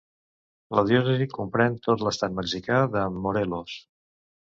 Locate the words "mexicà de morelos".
2.39-3.77